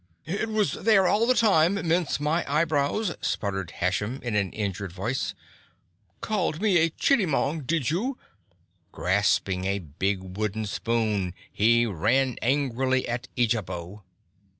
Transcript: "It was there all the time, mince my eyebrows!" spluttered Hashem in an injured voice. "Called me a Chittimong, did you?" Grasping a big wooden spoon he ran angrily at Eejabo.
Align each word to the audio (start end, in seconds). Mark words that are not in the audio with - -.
"It 0.25 0.49
was 0.49 0.71
there 0.73 1.07
all 1.07 1.27
the 1.27 1.35
time, 1.35 1.75
mince 1.75 2.19
my 2.19 2.43
eyebrows!" 2.51 3.15
spluttered 3.21 3.69
Hashem 3.69 4.19
in 4.23 4.35
an 4.35 4.51
injured 4.51 4.91
voice. 4.91 5.35
"Called 6.21 6.59
me 6.59 6.79
a 6.79 6.89
Chittimong, 6.89 7.67
did 7.67 7.91
you?" 7.91 8.17
Grasping 8.91 9.65
a 9.65 9.77
big 9.77 10.35
wooden 10.39 10.65
spoon 10.65 11.35
he 11.51 11.85
ran 11.85 12.37
angrily 12.41 13.07
at 13.07 13.27
Eejabo. 13.37 14.01